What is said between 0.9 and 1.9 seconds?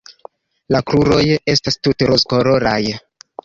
kruroj estas